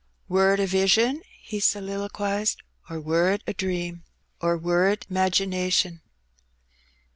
[0.01, 4.03] X" Wur it a vision," he soliloquized," or wur it a dream,
[4.41, 5.99] or wur it 'magination?